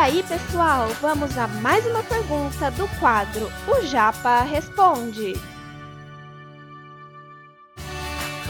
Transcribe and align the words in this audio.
aí, 0.00 0.22
pessoal, 0.22 0.88
vamos 1.02 1.36
a 1.36 1.46
mais 1.46 1.84
uma 1.84 2.02
pergunta 2.02 2.70
do 2.70 2.88
quadro 2.98 3.52
O 3.68 3.84
Japa 3.84 4.40
Responde. 4.40 5.34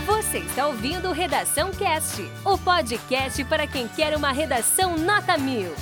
Você 0.07 0.39
está 0.39 0.69
ouvindo 0.69 1.11
Redação 1.11 1.73
Cast, 1.73 2.23
o 2.45 2.57
podcast 2.57 3.45
para 3.47 3.67
quem 3.67 3.88
quer 3.88 4.17
uma 4.17 4.31
redação 4.31 4.97
nota 4.97 5.37
mil. 5.37 5.73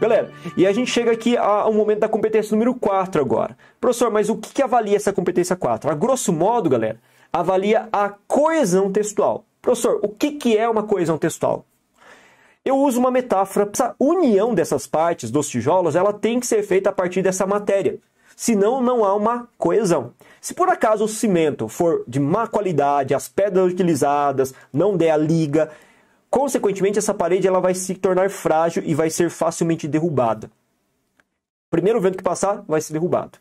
Galera, 0.00 0.30
e 0.56 0.64
a 0.64 0.72
gente 0.72 0.92
chega 0.92 1.10
aqui 1.10 1.36
ao 1.36 1.72
momento 1.72 1.98
da 1.98 2.08
competência 2.08 2.52
número 2.52 2.72
4 2.72 3.20
agora. 3.20 3.58
Professor, 3.80 4.12
mas 4.12 4.28
o 4.28 4.36
que, 4.36 4.54
que 4.54 4.62
avalia 4.62 4.94
essa 4.94 5.12
competência 5.12 5.56
4? 5.56 5.90
A 5.90 5.94
grosso 5.94 6.32
modo, 6.32 6.70
galera, 6.70 7.00
avalia 7.32 7.88
a 7.92 8.10
coesão 8.28 8.92
textual. 8.92 9.44
Professor, 9.68 10.00
o 10.02 10.08
que, 10.08 10.30
que 10.30 10.56
é 10.56 10.66
uma 10.66 10.82
coesão 10.82 11.18
textual? 11.18 11.66
Eu 12.64 12.78
uso 12.78 12.98
uma 12.98 13.10
metáfora. 13.10 13.68
Essa 13.70 13.94
união 14.00 14.54
dessas 14.54 14.86
partes 14.86 15.30
dos 15.30 15.46
tijolos, 15.46 15.94
ela 15.94 16.10
tem 16.10 16.40
que 16.40 16.46
ser 16.46 16.62
feita 16.62 16.88
a 16.88 16.92
partir 16.92 17.20
dessa 17.20 17.46
matéria. 17.46 17.98
Senão, 18.34 18.80
não 18.80 19.04
há 19.04 19.14
uma 19.14 19.46
coesão. 19.58 20.14
Se 20.40 20.54
por 20.54 20.70
acaso 20.70 21.04
o 21.04 21.08
cimento 21.08 21.68
for 21.68 22.02
de 22.08 22.18
má 22.18 22.46
qualidade, 22.46 23.14
as 23.14 23.28
pedras 23.28 23.70
utilizadas 23.70 24.54
não 24.72 24.96
der 24.96 25.10
a 25.10 25.18
liga, 25.18 25.70
consequentemente 26.30 26.98
essa 26.98 27.12
parede 27.12 27.46
ela 27.46 27.60
vai 27.60 27.74
se 27.74 27.94
tornar 27.94 28.30
frágil 28.30 28.82
e 28.86 28.94
vai 28.94 29.10
ser 29.10 29.28
facilmente 29.28 29.86
derrubada. 29.86 30.50
Primeiro 31.70 32.00
vento 32.00 32.16
que 32.16 32.24
passar 32.24 32.64
vai 32.66 32.80
ser 32.80 32.94
derrubado. 32.94 33.38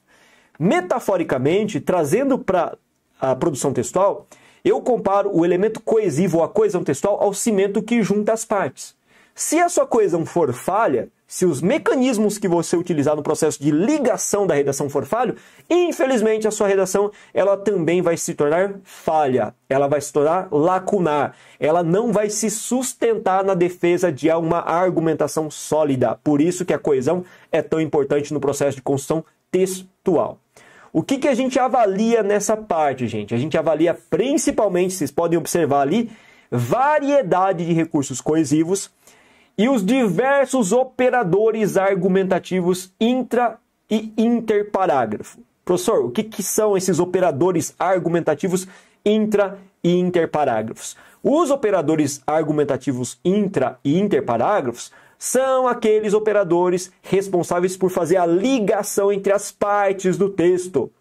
Metaforicamente, 0.59 1.79
trazendo 1.79 2.37
para 2.37 2.77
a 3.17 3.33
produção 3.33 3.71
textual, 3.71 4.27
eu 4.67 4.81
comparo 4.81 5.29
o 5.33 5.45
elemento 5.45 5.79
coesivo 5.79 6.39
ou 6.39 6.43
a 6.43 6.49
coesão 6.49 6.83
textual 6.83 7.21
ao 7.21 7.33
cimento 7.33 7.81
que 7.81 8.01
junta 8.03 8.33
as 8.33 8.43
partes. 8.43 8.95
Se 9.33 9.59
a 9.59 9.69
sua 9.69 9.85
coesão 9.85 10.25
for 10.25 10.51
falha, 10.51 11.09
se 11.27 11.45
os 11.45 11.61
mecanismos 11.61 12.37
que 12.37 12.47
você 12.47 12.75
utilizar 12.75 13.15
no 13.15 13.21
processo 13.21 13.61
de 13.61 13.69
ligação 13.69 14.47
da 14.47 14.55
redação 14.55 14.89
for 14.89 15.05
falho, 15.05 15.35
infelizmente 15.69 16.47
a 16.47 16.51
sua 16.51 16.67
redação 16.67 17.11
ela 17.33 17.55
também 17.55 18.01
vai 18.01 18.17
se 18.17 18.33
tornar 18.33 18.75
falha, 18.83 19.53
ela 19.69 19.87
vai 19.87 20.01
se 20.01 20.11
tornar 20.11 20.47
lacunar, 20.51 21.35
ela 21.59 21.83
não 21.83 22.11
vai 22.11 22.29
se 22.29 22.49
sustentar 22.49 23.43
na 23.43 23.53
defesa 23.53 24.11
de 24.11 24.29
uma 24.31 24.59
argumentação 24.59 25.51
sólida. 25.51 26.17
Por 26.23 26.41
isso 26.41 26.65
que 26.65 26.73
a 26.73 26.79
coesão 26.79 27.23
é 27.51 27.61
tão 27.61 27.79
importante 27.79 28.33
no 28.33 28.39
processo 28.39 28.77
de 28.77 28.81
construção 28.81 29.23
textual. 29.51 30.39
O 30.91 31.03
que, 31.03 31.17
que 31.17 31.27
a 31.27 31.33
gente 31.33 31.59
avalia 31.59 32.23
nessa 32.23 32.55
parte, 32.55 33.07
gente? 33.07 33.33
A 33.33 33.37
gente 33.37 33.57
avalia 33.57 33.93
principalmente, 34.09 34.93
vocês 34.93 35.11
podem 35.11 35.37
observar 35.37 35.81
ali, 35.81 36.11
variedade 36.49 37.65
de 37.65 37.73
recursos 37.73 38.21
coesivos 38.21 38.89
e 39.57 39.67
os 39.67 39.85
diversos 39.85 40.71
operadores 40.71 41.77
argumentativos 41.77 42.93
intra 42.99 43.57
e 43.89 44.13
interparágrafo. 44.17 45.39
Professor, 45.65 46.05
o 46.05 46.11
que, 46.11 46.23
que 46.23 46.43
são 46.43 46.77
esses 46.77 46.99
operadores 46.99 47.73
argumentativos 47.77 48.67
intra 49.05 49.57
e 49.83 49.91
interparágrafos? 49.97 50.95
Os 51.21 51.49
operadores 51.49 52.21
argumentativos 52.25 53.19
intra 53.25 53.77
e 53.83 53.99
interparágrafos 53.99 54.91
são 55.17 55.67
aqueles 55.67 56.13
operadores 56.13 56.91
responsáveis 57.01 57.75
por 57.75 57.89
fazer 57.89 58.17
a 58.17 58.25
ligação 58.25 59.11
entre 59.11 59.33
as 59.33 59.51
partes 59.51 60.17
do 60.17 60.29
texto. 60.29 60.91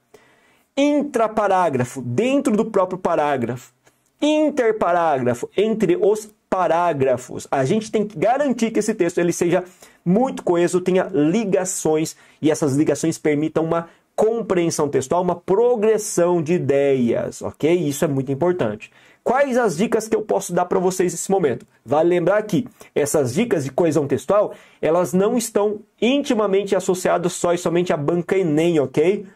Intraparágrafo, 0.77 2.03
dentro 2.03 2.57
do 2.57 2.65
próprio 2.65 2.99
parágrafo. 2.99 3.73
Interparágrafo, 4.21 5.49
entre 5.57 5.97
os 5.97 6.31
parágrafos. 6.49 7.47
A 7.51 7.65
gente 7.65 7.91
tem 7.91 8.07
que 8.07 8.19
garantir 8.19 8.71
que 8.71 8.79
esse 8.79 8.95
texto 8.95 9.19
ele 9.19 9.33
seja 9.33 9.65
muito 10.05 10.43
coeso, 10.43 10.81
tenha 10.81 11.11
ligações 11.13 12.17
e 12.41 12.51
essas 12.51 12.75
ligações 12.77 13.19
permitam 13.19 13.65
uma 13.65 13.89
compreensão 14.15 14.89
textual, 14.89 15.23
uma 15.23 15.37
progressão 15.37 16.41
de 16.41 16.55
ideias, 16.55 17.43
ok? 17.43 17.71
Isso 17.75 18.05
é 18.05 18.09
muito 18.09 18.33
importante. 18.33 18.91
Quais 19.27 19.59
as 19.59 19.77
dicas 19.77 20.07
que 20.07 20.15
eu 20.15 20.23
posso 20.23 20.53
dar 20.53 20.67
para 20.67 20.79
vocês 20.79 21.13
nesse 21.13 21.33
momento? 21.33 21.67
Vale 21.85 22.11
lembrar 22.11 22.41
que 22.45 22.65
essas 22.95 23.35
dicas 23.35 23.65
de 23.65 23.73
coesão 23.73 24.07
textual, 24.07 24.55
elas 24.81 25.13
não 25.13 25.37
estão 25.37 25.81
intimamente 26.01 26.77
associadas 26.77 27.33
só 27.33 27.53
e 27.53 27.59
somente 27.59 27.93
à 27.93 27.97
banca 27.97 28.39
Enem, 28.39 28.79
ok? 28.79 29.27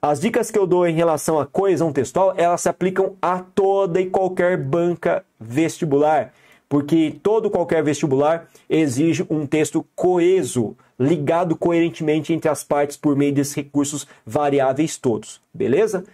As 0.00 0.20
dicas 0.20 0.52
que 0.52 0.58
eu 0.58 0.68
dou 0.68 0.86
em 0.86 0.94
relação 0.94 1.40
à 1.40 1.44
coesão 1.44 1.92
textual, 1.92 2.32
elas 2.36 2.60
se 2.60 2.68
aplicam 2.68 3.16
a 3.20 3.40
toda 3.40 4.00
e 4.00 4.08
qualquer 4.08 4.56
banca 4.56 5.24
vestibular, 5.40 6.32
porque 6.68 7.16
todo 7.20 7.50
qualquer 7.50 7.82
vestibular 7.82 8.46
exige 8.70 9.26
um 9.28 9.48
texto 9.48 9.84
coeso, 9.96 10.76
ligado 10.96 11.56
coerentemente 11.56 12.32
entre 12.32 12.48
as 12.48 12.62
partes 12.62 12.96
por 12.96 13.16
meio 13.16 13.34
desses 13.34 13.54
recursos 13.54 14.06
variáveis 14.24 14.96
todos, 14.96 15.40
beleza? 15.52 16.04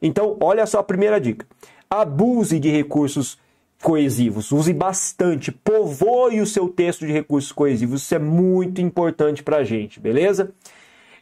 Então, 0.00 0.38
olha 0.40 0.64
só 0.64 0.78
a 0.78 0.82
primeira 0.82 1.20
dica 1.20 1.46
abuse 1.92 2.58
de 2.58 2.70
recursos 2.70 3.38
coesivos, 3.82 4.50
use 4.50 4.72
bastante, 4.72 5.52
povoe 5.52 6.40
o 6.40 6.46
seu 6.46 6.66
texto 6.66 7.06
de 7.06 7.12
recursos 7.12 7.52
coesivos, 7.52 8.02
isso 8.02 8.14
é 8.14 8.18
muito 8.18 8.80
importante 8.80 9.42
para 9.42 9.58
a 9.58 9.64
gente, 9.64 10.00
beleza? 10.00 10.52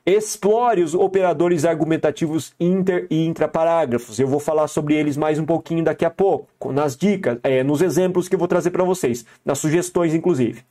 Explore 0.07 0.83
os 0.83 0.95
operadores 0.95 1.65
argumentativos 1.65 2.55
inter 2.61 3.07
e 3.11 3.27
intraparágrafos. 3.27 4.19
Eu 4.19 4.29
vou 4.29 4.39
falar 4.41 4.69
sobre 4.69 4.95
eles 4.95 5.17
mais 5.17 5.39
um 5.39 5.45
pouquinho 5.45 5.83
daqui 5.83 6.05
a 6.05 6.11
pouco, 6.11 6.73
nas 6.73 6.97
dicas, 6.97 7.39
é, 7.43 7.65
nos 7.65 7.83
exemplos 7.83 8.29
que 8.29 8.37
eu 8.37 8.39
vou 8.39 8.49
trazer 8.49 8.71
para 8.71 8.85
vocês, 8.85 9.27
nas 9.45 9.59
sugestões, 9.59 10.15
inclusive. 10.15 10.63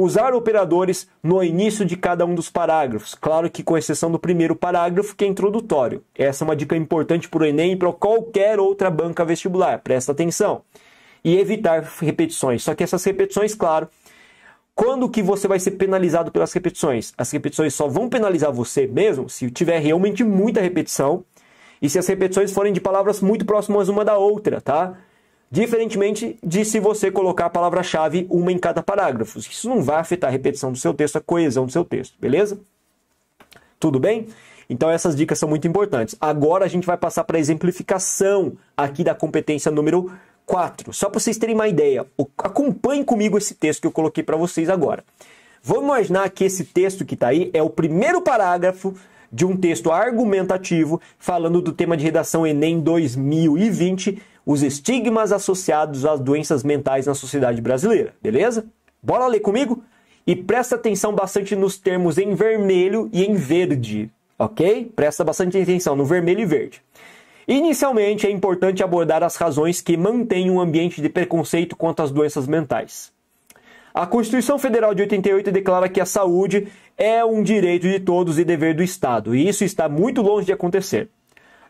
Usar 0.00 0.32
operadores 0.32 1.08
no 1.20 1.42
início 1.42 1.84
de 1.84 1.96
cada 1.96 2.24
um 2.24 2.32
dos 2.32 2.48
parágrafos, 2.48 3.16
claro 3.16 3.50
que 3.50 3.64
com 3.64 3.76
exceção 3.76 4.12
do 4.12 4.18
primeiro 4.18 4.54
parágrafo, 4.54 5.16
que 5.16 5.24
é 5.24 5.26
introdutório. 5.26 6.04
Essa 6.14 6.44
é 6.44 6.46
uma 6.46 6.54
dica 6.54 6.76
importante 6.76 7.28
para 7.28 7.42
o 7.42 7.44
Enem 7.44 7.72
e 7.72 7.76
para 7.76 7.92
qualquer 7.92 8.60
outra 8.60 8.92
banca 8.92 9.24
vestibular, 9.24 9.80
presta 9.80 10.12
atenção. 10.12 10.62
E 11.24 11.36
evitar 11.36 11.82
repetições, 12.00 12.62
só 12.62 12.76
que 12.76 12.84
essas 12.84 13.02
repetições, 13.02 13.56
claro, 13.56 13.88
quando 14.72 15.08
que 15.08 15.20
você 15.20 15.48
vai 15.48 15.58
ser 15.58 15.72
penalizado 15.72 16.30
pelas 16.30 16.52
repetições? 16.52 17.12
As 17.18 17.32
repetições 17.32 17.74
só 17.74 17.88
vão 17.88 18.08
penalizar 18.08 18.52
você 18.52 18.86
mesmo 18.86 19.28
se 19.28 19.50
tiver 19.50 19.80
realmente 19.80 20.22
muita 20.22 20.60
repetição 20.60 21.24
e 21.82 21.90
se 21.90 21.98
as 21.98 22.06
repetições 22.06 22.52
forem 22.52 22.72
de 22.72 22.80
palavras 22.80 23.20
muito 23.20 23.44
próximas 23.44 23.88
uma 23.88 24.04
da 24.04 24.16
outra, 24.16 24.60
tá? 24.60 24.96
Diferentemente 25.50 26.38
de 26.44 26.64
se 26.64 26.78
você 26.78 27.10
colocar 27.10 27.46
a 27.46 27.50
palavra-chave 27.50 28.26
uma 28.28 28.52
em 28.52 28.58
cada 28.58 28.82
parágrafo. 28.82 29.38
Isso 29.38 29.68
não 29.68 29.82
vai 29.82 29.96
afetar 29.96 30.28
a 30.28 30.32
repetição 30.32 30.70
do 30.70 30.78
seu 30.78 30.92
texto, 30.92 31.16
a 31.16 31.20
coesão 31.20 31.64
do 31.64 31.72
seu 31.72 31.84
texto, 31.84 32.14
beleza? 32.20 32.60
Tudo 33.80 33.98
bem? 33.98 34.26
Então 34.68 34.90
essas 34.90 35.16
dicas 35.16 35.38
são 35.38 35.48
muito 35.48 35.66
importantes. 35.66 36.14
Agora 36.20 36.64
a 36.64 36.68
gente 36.68 36.86
vai 36.86 36.98
passar 36.98 37.24
para 37.24 37.38
a 37.38 37.40
exemplificação 37.40 38.52
aqui 38.76 39.02
da 39.02 39.14
competência 39.14 39.70
número 39.70 40.12
4. 40.44 40.92
Só 40.92 41.08
para 41.08 41.18
vocês 41.18 41.38
terem 41.38 41.54
uma 41.54 41.68
ideia, 41.68 42.06
acompanhem 42.36 43.02
comigo 43.02 43.38
esse 43.38 43.54
texto 43.54 43.80
que 43.80 43.86
eu 43.86 43.92
coloquei 43.92 44.22
para 44.22 44.36
vocês 44.36 44.68
agora. 44.68 45.02
Vamos 45.62 45.84
imaginar 45.84 46.28
que 46.30 46.44
esse 46.44 46.64
texto 46.64 47.04
que 47.04 47.14
está 47.14 47.28
aí 47.28 47.50
é 47.54 47.62
o 47.62 47.70
primeiro 47.70 48.20
parágrafo 48.20 48.94
de 49.30 49.44
um 49.44 49.56
texto 49.56 49.90
argumentativo 49.90 51.00
falando 51.18 51.60
do 51.60 51.72
tema 51.72 51.96
de 51.96 52.04
redação 52.04 52.46
Enem 52.46 52.80
2020, 52.80 54.22
os 54.48 54.62
estigmas 54.62 55.30
associados 55.30 56.06
às 56.06 56.18
doenças 56.18 56.64
mentais 56.64 57.04
na 57.04 57.12
sociedade 57.12 57.60
brasileira, 57.60 58.14
beleza? 58.22 58.64
Bora 59.02 59.26
ler 59.26 59.40
comigo? 59.40 59.84
E 60.26 60.34
presta 60.34 60.74
atenção 60.74 61.14
bastante 61.14 61.54
nos 61.54 61.76
termos 61.76 62.16
em 62.16 62.34
vermelho 62.34 63.10
e 63.12 63.26
em 63.26 63.34
verde, 63.34 64.10
ok? 64.38 64.90
Presta 64.96 65.22
bastante 65.22 65.60
atenção 65.60 65.94
no 65.94 66.06
vermelho 66.06 66.40
e 66.40 66.46
verde. 66.46 66.80
Inicialmente, 67.46 68.26
é 68.26 68.30
importante 68.30 68.82
abordar 68.82 69.22
as 69.22 69.36
razões 69.36 69.82
que 69.82 69.98
mantêm 69.98 70.50
um 70.50 70.58
ambiente 70.58 71.02
de 71.02 71.10
preconceito 71.10 71.76
quanto 71.76 72.00
às 72.00 72.10
doenças 72.10 72.46
mentais. 72.46 73.12
A 73.92 74.06
Constituição 74.06 74.58
Federal 74.58 74.94
de 74.94 75.02
88 75.02 75.52
declara 75.52 75.90
que 75.90 76.00
a 76.00 76.06
saúde 76.06 76.68
é 76.96 77.22
um 77.22 77.42
direito 77.42 77.86
de 77.86 78.00
todos 78.00 78.38
e 78.38 78.44
dever 78.44 78.74
do 78.74 78.82
Estado, 78.82 79.36
e 79.36 79.46
isso 79.46 79.62
está 79.62 79.90
muito 79.90 80.22
longe 80.22 80.46
de 80.46 80.54
acontecer. 80.54 81.10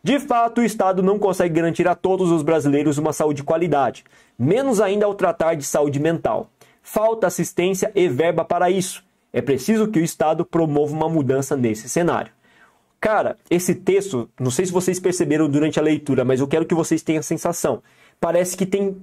De 0.03 0.19
fato, 0.21 0.61
o 0.61 0.65
Estado 0.65 1.03
não 1.03 1.19
consegue 1.19 1.55
garantir 1.55 1.89
a 1.89 1.95
todos 1.95 2.31
os 2.31 2.43
brasileiros 2.43 2.99
uma 2.99 3.13
saúde 3.13 3.39
de 3.39 3.45
qualidade, 3.45 4.05
menos 4.39 4.81
ainda 4.81 5.07
ao 5.07 5.15
tratar 5.15 5.55
de 5.55 5.65
saúde 5.65 5.99
mental. 5.99 6.49
Falta 6.83 7.27
assistência 7.27 7.91
e 7.95 8.09
verba 8.09 8.45
para 8.45 8.71
isso. 8.71 9.05
É 9.33 9.43
preciso 9.43 9.89
que 9.89 9.99
o 9.99 10.05
Estado 10.05 10.45
promova 10.45 10.93
uma 10.93 11.09
mudança 11.09 11.57
nesse 11.57 11.89
cenário. 11.89 12.33
Cara, 13.01 13.37
esse 13.51 13.75
texto, 13.75 14.29
não 14.41 14.51
sei 14.51 14.67
se 14.67 14.73
vocês 14.73 14.99
perceberam 14.99 15.49
durante 15.49 15.79
a 15.79 15.83
leitura, 15.83 16.25
mas 16.25 16.41
eu 16.41 16.49
quero 16.49 16.65
que 16.65 16.75
vocês 16.75 17.03
tenham 17.03 17.21
a 17.21 17.23
sensação. 17.23 17.83
Parece 18.21 18.57
que 18.57 18.67
tem 18.67 18.97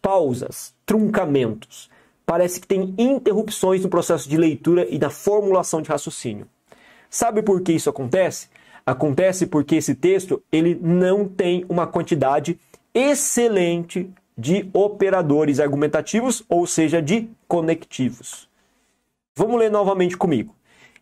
pausas, 0.00 0.74
truncamentos. 0.86 1.90
Parece 2.24 2.60
que 2.60 2.66
tem 2.66 2.94
interrupções 2.98 3.82
no 3.82 3.88
processo 3.88 4.28
de 4.28 4.36
leitura 4.36 4.86
e 4.88 4.98
na 4.98 5.10
formulação 5.10 5.80
de 5.82 5.88
raciocínio. 5.88 6.46
Sabe 7.10 7.42
por 7.42 7.62
que 7.62 7.72
isso 7.72 7.90
acontece? 7.90 8.48
Acontece 8.88 9.46
porque 9.46 9.76
esse 9.76 9.94
texto 9.94 10.42
ele 10.50 10.74
não 10.80 11.28
tem 11.28 11.62
uma 11.68 11.86
quantidade 11.86 12.58
excelente 12.94 14.08
de 14.34 14.66
operadores 14.72 15.60
argumentativos, 15.60 16.42
ou 16.48 16.66
seja, 16.66 17.02
de 17.02 17.28
conectivos. 17.46 18.48
Vamos 19.36 19.58
ler 19.58 19.70
novamente 19.70 20.16
comigo. 20.16 20.54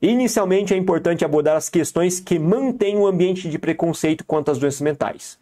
Inicialmente 0.02 0.74
é 0.74 0.76
importante 0.76 1.24
abordar 1.24 1.56
as 1.56 1.68
questões 1.68 2.18
que 2.18 2.40
mantêm 2.40 2.96
o 2.96 3.06
ambiente 3.06 3.48
de 3.48 3.56
preconceito 3.56 4.24
quanto 4.24 4.50
às 4.50 4.58
doenças 4.58 4.80
mentais. 4.80 5.38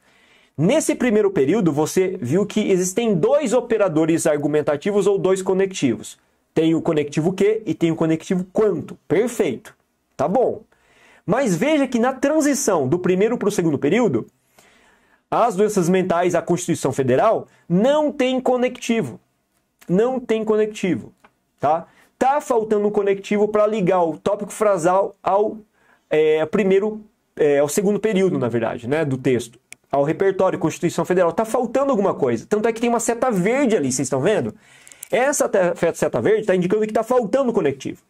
Nesse 0.55 0.95
primeiro 0.95 1.31
período, 1.31 1.73
você 1.73 2.19
viu 2.21 2.45
que 2.45 2.71
existem 2.71 3.15
dois 3.15 3.55
operadores 3.55 4.27
argumentativos 4.27 5.07
ou 5.07 5.17
dois 5.17 5.41
conectivos. 5.41 6.19
Tem 6.53 6.75
o 6.75 6.83
conectivo 6.83 7.33
que 7.33 7.63
e 7.65 7.73
tem 7.73 7.91
o 7.91 7.97
conectivo 7.97 8.45
quanto. 8.53 8.99
Perfeito. 9.09 9.75
Tá 10.15 10.29
bom. 10.29 10.61
Mas 11.27 11.55
veja 11.57 11.87
que 11.87 11.99
na 11.99 12.13
transição 12.13 12.87
do 12.87 12.99
primeiro 12.99 13.39
para 13.39 13.49
o 13.49 13.53
segundo 13.53 13.79
período, 13.79 14.27
as 15.31 15.57
doenças 15.57 15.89
mentais, 15.89 16.35
a 16.35 16.43
Constituição 16.43 16.93
Federal 16.93 17.49
não 17.69 18.13
tem 18.13 18.41
conectivo. 18.41 19.19
Não 19.89 20.21
tem 20.21 20.45
conectivo, 20.45 21.13
tá? 21.59 21.87
Tá 22.19 22.41
faltando 22.41 22.87
um 22.87 22.91
conectivo 22.91 23.49
para 23.49 23.67
ligar 23.67 24.03
o 24.03 24.17
tópico 24.17 24.53
frasal 24.53 25.15
ao 25.23 25.59
é, 26.09 26.47
primeiro, 26.47 27.05
é, 27.37 27.59
ao 27.59 27.69
segundo 27.69 27.99
período, 27.99 28.39
na 28.39 28.49
verdade, 28.49 28.89
né, 28.89 29.05
do 29.05 29.19
texto, 29.19 29.59
ao 29.91 30.05
repertório 30.05 30.59
Constituição 30.59 31.05
Federal. 31.05 31.33
Tá 31.33 31.45
faltando 31.45 31.91
alguma 31.91 32.15
coisa. 32.15 32.47
Tanto 32.49 32.69
é 32.69 32.73
que 32.73 32.81
tem 32.81 32.89
uma 32.89 33.01
seta 33.01 33.31
verde 33.31 33.77
ali, 33.77 33.93
vocês 33.93 34.07
estão 34.07 34.21
vendo? 34.21 34.55
Essa 35.11 35.51
seta 35.95 36.21
verde 36.21 36.43
está 36.43 36.55
indicando 36.55 36.83
que 36.83 36.91
está 36.91 37.03
faltando 37.03 37.53
conectivo. 37.53 38.01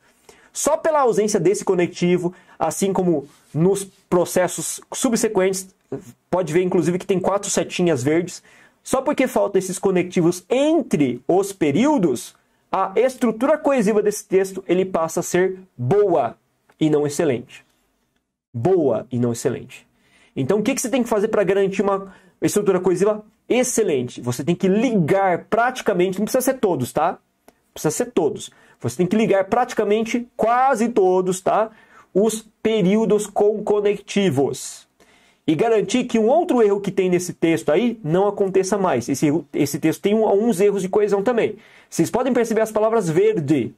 Só 0.55 0.77
pela 0.77 1.01
ausência 1.01 1.41
desse 1.41 1.65
conectivo, 1.65 2.33
assim 2.57 2.93
como 2.93 3.27
nos 3.53 3.85
processos 4.09 4.81
subsequentes, 4.95 5.75
pode 6.31 6.53
ver 6.53 6.63
inclusive 6.63 6.97
que 6.97 7.07
tem 7.07 7.19
quatro 7.19 7.51
setinhas 7.51 8.05
verdes, 8.05 8.41
só 8.81 9.03
porque 9.03 9.27
faltam 9.27 9.59
esses 9.59 9.81
conectivos 9.81 10.45
entre 10.49 11.21
os 11.27 11.53
períodos, 11.53 12.37
a 12.71 12.93
estrutura 12.95 13.59
coesiva 13.59 14.01
desse 14.01 14.25
texto 14.29 14.63
ele 14.69 14.85
passa 14.85 15.19
a 15.19 15.23
ser 15.25 15.59
boa 15.77 16.39
e 16.79 16.89
não 16.89 17.05
excelente. 17.05 17.67
Boa 18.53 19.09
e 19.11 19.19
não 19.19 19.33
excelente. 19.33 19.85
Então, 20.37 20.61
o 20.61 20.63
que, 20.63 20.73
que 20.73 20.81
você 20.81 20.89
tem 20.89 21.03
que 21.03 21.09
fazer 21.09 21.29
para 21.29 21.43
garantir 21.43 21.83
uma 21.83 22.15
estrutura 22.41 22.79
coesiva 22.79 23.25
excelente? 23.49 24.21
Você 24.21 24.45
tem 24.45 24.55
que 24.55 24.69
ligar 24.69 25.47
praticamente, 25.47 26.19
não 26.19 26.27
precisa 26.27 26.43
ser 26.43 26.61
todos, 26.61 26.93
tá? 26.93 27.19
Precisa 27.73 27.91
ser 27.91 28.13
todos. 28.13 28.53
Você 28.81 28.97
tem 28.99 29.07
que 29.07 29.17
ligar 29.17 29.45
praticamente 29.45 30.29
quase 30.37 30.89
todos, 30.89 31.41
tá? 31.41 31.71
Os 32.13 32.49
períodos 32.63 33.27
com 33.27 33.63
conectivos. 33.63 34.87
E 35.47 35.55
garantir 35.55 36.05
que 36.05 36.19
um 36.19 36.27
outro 36.27 36.63
erro 36.63 36.81
que 36.81 36.91
tem 36.91 37.11
nesse 37.11 37.35
texto 37.35 37.71
aí 37.71 38.01
não 38.03 38.27
aconteça 38.27 38.79
mais. 38.79 39.09
Esse, 39.09 39.27
esse 39.53 39.79
texto 39.79 40.01
tem 40.01 40.15
alguns 40.15 40.61
erros 40.61 40.83
de 40.83 40.89
coesão 40.89 41.23
também. 41.23 41.57
Vocês 41.91 42.11
podem 42.11 42.33
perceber 42.33 42.63
as 42.63 42.73
palavras 42.73 43.09
verde. 43.09 43.75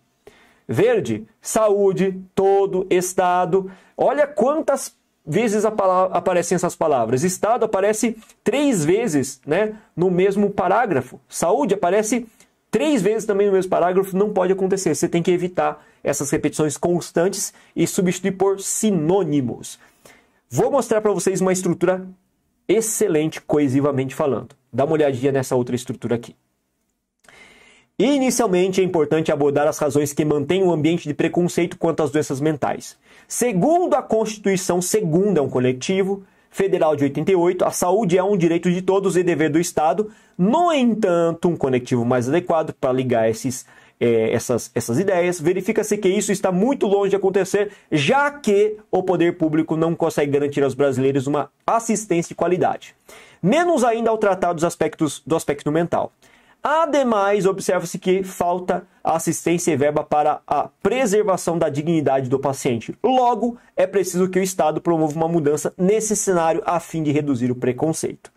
Verde, 0.69 1.27
saúde, 1.41 2.21
todo, 2.35 2.87
estado. 2.89 3.71
Olha 3.97 4.27
quantas 4.27 4.95
vezes 5.27 5.65
aparecem 5.65 6.55
essas 6.55 6.77
palavras. 6.77 7.25
Estado 7.25 7.65
aparece 7.65 8.17
três 8.45 8.85
vezes 8.85 9.41
né, 9.45 9.75
no 9.97 10.09
mesmo 10.09 10.51
parágrafo. 10.51 11.21
Saúde 11.29 11.75
aparece 11.75 12.27
três 12.77 13.01
vezes 13.01 13.25
também 13.25 13.47
no 13.47 13.55
mesmo 13.55 13.71
parágrafo. 13.71 14.15
Não 14.15 14.35
pode 14.35 14.53
acontecer. 14.53 14.95
Você 14.95 15.09
tem 15.09 15.23
que 15.23 15.31
evitar 15.31 15.83
essas 16.05 16.31
repetições 16.31 16.77
constantes 16.77 17.55
e 17.75 17.87
substituir 17.87 18.33
por 18.33 18.61
sinônimos. 18.61 19.79
Vou 20.51 20.71
mostrar 20.71 21.01
para 21.01 21.11
vocês 21.11 21.41
uma 21.41 21.55
estrutura 21.55 22.07
excelente, 22.69 23.41
coesivamente 23.41 24.15
falando. 24.15 24.55
Dá 24.71 24.85
uma 24.85 24.93
olhadinha 24.93 25.33
nessa 25.33 25.57
outra 25.57 25.75
estrutura 25.75 26.17
aqui. 26.17 26.37
Inicialmente, 27.99 28.83
é 28.83 28.85
importante 28.85 29.33
abordar 29.33 29.67
as 29.67 29.79
razões 29.79 30.13
que 30.13 30.23
mantêm 30.23 30.63
o 30.63 30.71
ambiente 30.71 31.09
de 31.09 31.15
preconceito 31.15 31.79
quanto 31.79 32.03
às 32.03 32.11
doenças 32.11 32.43
mentais. 32.43 32.99
Segundo 33.27 33.95
a 33.95 34.03
Constituição 34.03 34.83
Segunda, 34.83 35.41
é 35.41 35.43
um 35.43 35.49
coletivo 35.49 36.25
federal 36.57 36.97
de 36.97 37.05
88, 37.05 37.67
a 37.67 37.71
saúde 37.71 38.17
é 38.17 38.25
um 38.25 38.35
direito 38.35 38.71
de 38.71 38.81
todos 38.81 39.15
e 39.15 39.23
dever 39.23 39.51
do 39.51 39.61
Estado. 39.61 40.11
No 40.39 40.73
entanto, 40.73 41.49
um 41.49 41.57
conectivo 41.57 42.03
mais 42.03 42.31
adequado 42.31 42.73
para 42.73 42.95
ligar 42.95 43.29
esses 43.29 43.67
é, 44.01 44.33
essas, 44.33 44.71
essas 44.75 44.99
ideias, 44.99 45.41
verifica-se 45.41 45.97
que 45.97 46.09
isso 46.09 46.31
está 46.31 46.53
muito 46.53 46.87
longe 46.87 47.11
de 47.11 47.17
acontecer, 47.17 47.73
já 47.91 48.31
que 48.31 48.77
o 48.91 49.03
poder 49.03 49.37
público 49.39 49.77
não 49.77 49.95
consegue 49.95 50.33
garantir 50.33 50.63
aos 50.63 50.75
brasileiros 50.75 51.27
uma 51.27 51.51
assistência 51.67 52.31
de 52.31 52.35
qualidade. 52.35 52.95
Menos 53.43 53.85
ainda 53.85 54.11
ao 54.11 54.19
tratar 54.19 54.53
dos 54.53 54.65
aspectos 54.65 55.23
do 55.27 55.37
aspecto 55.37 55.71
mental. 55.73 56.13
Ademais, 56.69 57.47
observa-se 57.47 57.97
que 57.97 58.25
falta 58.25 58.89
assistência 59.05 59.71
e 59.71 59.77
verba 59.77 60.03
para 60.03 60.41
a 60.45 60.69
preservação 60.83 61.57
da 61.57 61.69
dignidade 61.69 62.29
do 62.29 62.41
paciente. 62.41 62.93
Logo, 63.05 63.57
é 63.77 63.87
preciso 63.87 64.29
que 64.29 64.41
o 64.41 64.43
Estado 64.43 64.81
promova 64.81 65.15
uma 65.15 65.29
mudança 65.29 65.73
nesse 65.79 66.17
cenário 66.17 66.61
a 66.67 66.81
fim 66.81 67.05
de 67.05 67.13
reduzir 67.13 67.53
o 67.53 67.55
preconceito. 67.55 68.33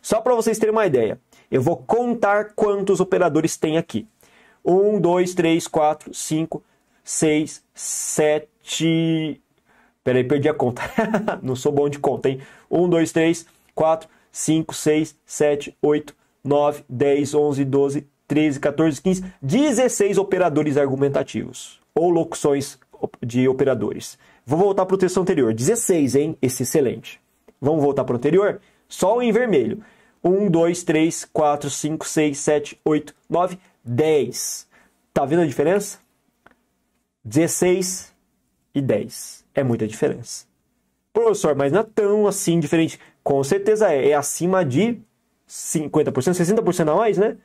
Só 0.00 0.22
para 0.22 0.34
vocês 0.34 0.58
terem 0.58 0.72
uma 0.72 0.86
ideia, 0.86 1.20
eu 1.50 1.60
vou 1.60 1.76
contar 1.76 2.54
quantos 2.54 2.98
operadores 2.98 3.58
tem 3.58 3.76
aqui. 3.76 4.08
1, 4.64 4.98
2, 4.98 5.34
3, 5.34 5.68
4, 5.68 6.14
5, 6.14 6.64
6, 7.04 7.62
7. 7.74 9.42
Peraí, 10.02 10.24
perdi 10.24 10.48
a 10.48 10.54
conta. 10.54 10.80
Não 11.42 11.54
sou 11.54 11.72
bom 11.72 11.90
de 11.90 11.98
conta, 11.98 12.30
hein? 12.30 12.40
1, 12.70 12.88
2, 12.88 13.12
3, 13.12 13.46
4, 13.74 14.08
5, 14.32 14.74
6, 14.74 15.14
7, 15.26 15.76
8, 15.82 16.16
9, 16.46 16.84
10, 16.88 17.34
11, 17.34 17.64
12, 17.64 18.06
13, 18.26 18.60
14, 18.60 19.02
15, 19.02 19.24
16 19.42 20.18
operadores 20.18 20.76
argumentativos 20.76 21.80
ou 21.94 22.10
locuções 22.10 22.78
de 23.24 23.48
operadores. 23.48 24.18
Vou 24.44 24.58
voltar 24.58 24.86
para 24.86 24.94
o 24.94 24.98
texto 24.98 25.20
anterior. 25.20 25.52
16, 25.52 26.14
hein? 26.14 26.38
Esse 26.40 26.62
excelente. 26.62 27.20
Vamos 27.60 27.82
voltar 27.82 28.04
para 28.04 28.14
o 28.14 28.16
anterior? 28.16 28.60
Só 28.88 29.20
em 29.20 29.32
vermelho. 29.32 29.82
1, 30.22 30.50
2, 30.50 30.82
3, 30.82 31.24
4, 31.32 31.70
5, 31.70 32.08
6, 32.08 32.38
7, 32.38 32.80
8, 32.84 33.14
9, 33.28 33.58
10. 33.84 34.68
Tá 35.12 35.24
vendo 35.24 35.42
a 35.42 35.46
diferença? 35.46 35.98
16 37.24 38.12
e 38.74 38.80
10. 38.80 39.44
É 39.54 39.62
muita 39.62 39.86
diferença. 39.86 40.46
Professor, 41.12 41.54
mas 41.54 41.72
não 41.72 41.80
é 41.80 41.86
tão 41.94 42.26
assim 42.26 42.60
diferente. 42.60 43.00
Com 43.24 43.42
certeza 43.42 43.92
é. 43.92 44.10
É 44.10 44.14
acima 44.14 44.64
de 44.64 45.00
50%, 45.48 46.12
60% 46.12 46.88
a 46.92 46.94
mais, 46.94 47.18
né? 47.18 47.36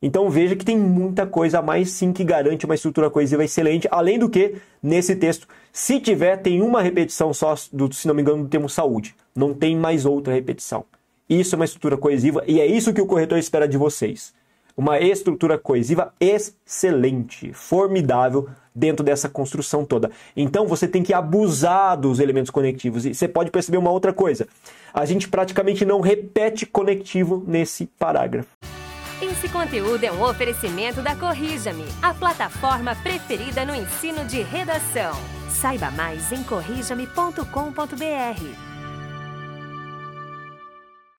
Então 0.00 0.28
veja 0.28 0.54
que 0.54 0.64
tem 0.64 0.76
muita 0.78 1.26
coisa 1.26 1.60
a 1.60 1.62
mais 1.62 1.90
sim 1.90 2.12
que 2.12 2.22
garante 2.22 2.66
uma 2.66 2.74
estrutura 2.74 3.08
coesiva 3.08 3.44
excelente. 3.44 3.88
Além 3.90 4.18
do 4.18 4.28
que, 4.28 4.56
nesse 4.82 5.16
texto, 5.16 5.48
se 5.72 5.98
tiver, 5.98 6.36
tem 6.36 6.60
uma 6.60 6.82
repetição 6.82 7.32
só, 7.32 7.54
do, 7.72 7.92
se 7.92 8.06
não 8.06 8.14
me 8.14 8.20
engano, 8.20 8.42
do 8.42 8.48
termo 8.48 8.68
saúde. 8.68 9.14
Não 9.34 9.54
tem 9.54 9.74
mais 9.74 10.04
outra 10.04 10.34
repetição. 10.34 10.84
Isso 11.28 11.54
é 11.54 11.56
uma 11.56 11.64
estrutura 11.64 11.96
coesiva 11.96 12.44
e 12.46 12.60
é 12.60 12.66
isso 12.66 12.92
que 12.92 13.00
o 13.00 13.06
corretor 13.06 13.38
espera 13.38 13.66
de 13.66 13.78
vocês 13.78 14.34
uma 14.76 15.00
estrutura 15.00 15.56
coesiva 15.56 16.12
excelente, 16.20 17.52
formidável 17.52 18.48
dentro 18.74 19.04
dessa 19.04 19.28
construção 19.28 19.84
toda. 19.84 20.10
Então 20.36 20.66
você 20.66 20.86
tem 20.86 21.02
que 21.02 21.14
abusar 21.14 21.98
dos 21.98 22.20
elementos 22.20 22.50
conectivos. 22.50 23.06
E 23.06 23.14
você 23.14 23.26
pode 23.26 23.50
perceber 23.50 23.78
uma 23.78 23.90
outra 23.90 24.12
coisa: 24.12 24.46
a 24.92 25.04
gente 25.06 25.28
praticamente 25.28 25.84
não 25.84 26.00
repete 26.00 26.66
conectivo 26.66 27.42
nesse 27.46 27.86
parágrafo. 27.98 28.48
Esse 29.20 29.48
conteúdo 29.48 30.04
é 30.04 30.12
um 30.12 30.22
oferecimento 30.22 31.00
da 31.00 31.16
Corrija-me, 31.16 31.86
a 32.02 32.12
plataforma 32.12 32.94
preferida 32.96 33.64
no 33.64 33.74
ensino 33.74 34.26
de 34.26 34.42
redação. 34.42 35.16
Saiba 35.48 35.90
mais 35.90 36.32
em 36.32 36.42
corrijame.com.br. 36.42 38.65